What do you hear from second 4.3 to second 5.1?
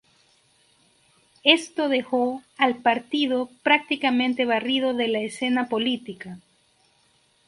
barrido de